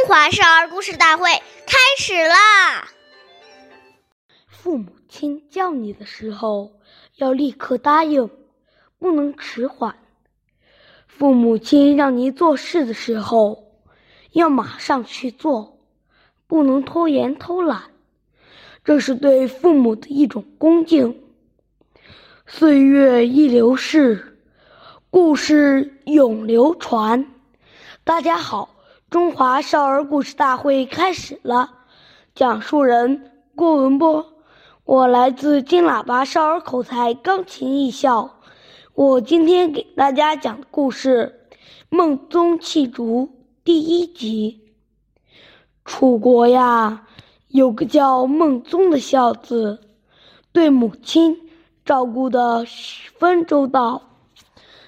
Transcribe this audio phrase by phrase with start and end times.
[0.00, 1.28] 中华少儿故事大会
[1.66, 2.88] 开始啦！
[4.48, 6.72] 父母亲叫你的时候，
[7.16, 8.30] 要立刻答应，
[8.98, 9.94] 不能迟缓。
[11.06, 13.74] 父母亲让你做事的时候，
[14.32, 15.78] 要马上去做，
[16.46, 17.82] 不能拖延偷懒。
[18.82, 21.22] 这是对父母的一种恭敬。
[22.46, 24.38] 岁月易流逝，
[25.10, 27.26] 故事永流传。
[28.02, 28.76] 大家好。
[29.10, 31.68] 中华少儿故事大会开始了，
[32.32, 34.24] 讲述人郭文波，
[34.84, 38.38] 我来自金喇叭少儿口才钢琴艺校。
[38.94, 41.40] 我今天给大家讲的故事
[41.88, 43.26] 《孟宗弃竹》
[43.64, 44.60] 第一集。
[45.84, 47.08] 楚国呀，
[47.48, 49.80] 有个叫孟宗的孝子，
[50.52, 51.36] 对母亲
[51.84, 54.02] 照顾得十分周到。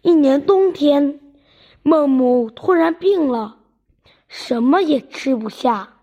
[0.00, 1.20] 一年冬天，
[1.82, 3.56] 孟母突然病了。
[4.28, 5.94] 什么也吃不下，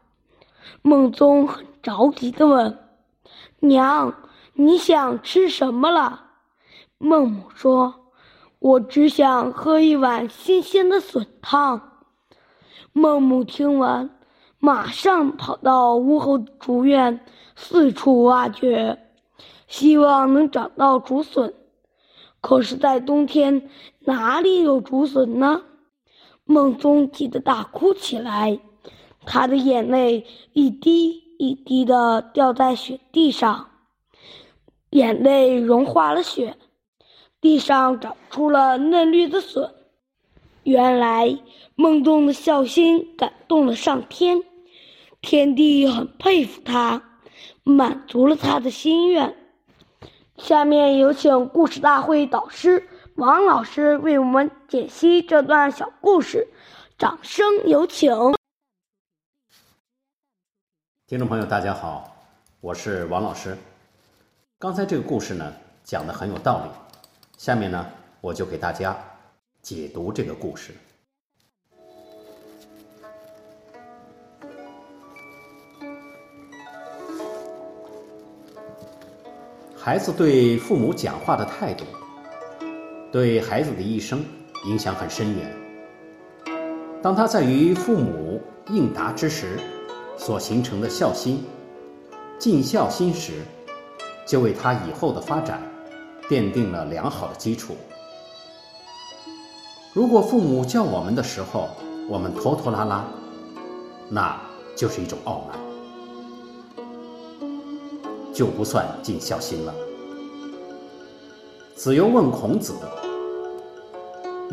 [0.82, 2.80] 孟宗很着急地问
[3.60, 4.16] ：“娘，
[4.54, 6.22] 你想吃什么了？”
[6.98, 8.12] 孟母说
[8.60, 12.00] ：“我只想喝一碗新鲜的笋汤。”
[12.94, 14.10] 孟母听完，
[14.60, 19.00] 马上跑到屋后竹院，四处挖掘，
[19.68, 21.54] 希望能找到竹笋。
[22.40, 25.64] 可是，在冬天，哪里有竹笋呢？
[26.46, 28.60] 孟宗急得大哭起来，
[29.26, 33.70] 他的眼泪一滴一滴的掉在雪地上，
[34.90, 36.58] 眼泪融化了雪，
[37.40, 39.74] 地上长出了嫩绿的笋。
[40.64, 41.40] 原来
[41.76, 44.44] 孟宗的孝心感动了上天，
[45.22, 47.02] 天帝很佩服他，
[47.64, 49.36] 满足了他的心愿。
[50.38, 52.88] 下面有请故事大会导师。
[53.16, 56.48] 王老师为我们解析这段小故事，
[56.98, 58.12] 掌声有请。
[61.06, 62.18] 听众朋友，大家好，
[62.60, 63.56] 我是王老师。
[64.58, 65.54] 刚才这个故事呢，
[65.84, 66.72] 讲的很有道理。
[67.38, 67.86] 下面呢，
[68.20, 68.98] 我就给大家
[69.62, 70.74] 解读这个故事。
[79.78, 81.86] 孩子对父母讲话的态度。
[83.14, 84.26] 对孩子的一生
[84.66, 85.56] 影响很深远。
[87.00, 88.42] 当他在与父母
[88.72, 89.60] 应答之时，
[90.18, 91.44] 所形成的孝心、
[92.40, 93.34] 尽孝心时，
[94.26, 95.62] 就为他以后的发展
[96.28, 97.76] 奠定了良好的基础。
[99.94, 101.70] 如果父母叫我们的时候，
[102.10, 103.06] 我们拖拖拉拉，
[104.10, 104.42] 那
[104.76, 105.60] 就是一种傲慢，
[108.34, 109.76] 就不算尽孝心了。
[111.76, 112.74] 子游问孔子。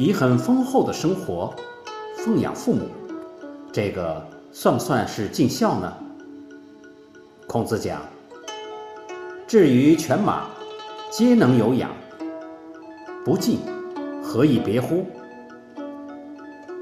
[0.00, 1.54] 以很丰厚的生活
[2.16, 2.88] 奉养父母，
[3.70, 5.92] 这个算不算是尽孝呢？
[7.46, 8.00] 孔子讲
[9.46, 10.46] ：“至于犬马，
[11.10, 11.90] 皆能有养，
[13.26, 13.58] 不敬，
[14.22, 15.04] 何以别乎？”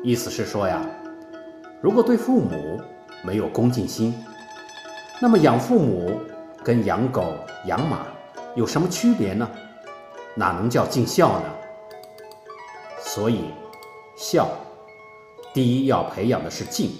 [0.05, 0.81] 意思是说呀，
[1.81, 2.81] 如果对父母
[3.25, 4.15] 没有恭敬心，
[5.21, 6.21] 那么养父母
[6.63, 7.35] 跟养狗、
[7.67, 8.07] 养马
[8.55, 9.51] 有什么区别呢？
[10.37, 11.47] 哪能叫尽孝呢？
[13.15, 13.41] 所以，
[14.17, 14.47] 孝，
[15.55, 16.91] 第一要培养的是敬。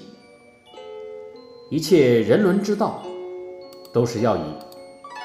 [1.69, 3.03] 一切人伦之道，
[3.93, 4.41] 都是要以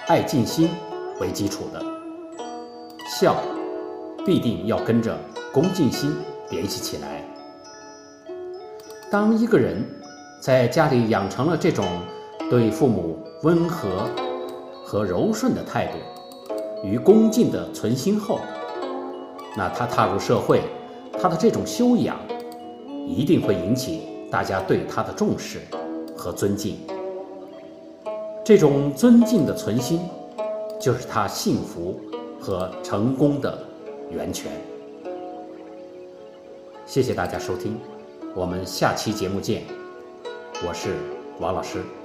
[0.08, 0.70] 爱敬心
[1.22, 1.82] 为基础的。
[3.08, 3.38] 孝，
[4.26, 5.18] 必定要跟着
[5.54, 6.14] 恭敬心
[6.50, 7.26] 联系起来。
[9.10, 9.82] 当一个人
[10.42, 11.86] 在家里养成了这种
[12.50, 14.10] 对父母温和
[14.84, 15.98] 和柔顺的态度
[16.86, 18.38] 与恭敬的存心后，
[19.58, 20.62] 那他踏入社会。
[21.22, 22.18] 他的这种修养，
[23.08, 25.62] 一定会引起大家对他的重视
[26.18, 26.78] 和尊敬。
[28.44, 30.02] 这种尊敬的存心，
[30.80, 32.00] 就是他幸福
[32.42, 33.58] 和成功的
[34.10, 34.52] 源泉。
[36.86, 37.80] 谢谢大家收听，
[38.36, 39.62] 我们下期节目见。
[40.68, 40.96] 我是
[41.40, 42.03] 王老师。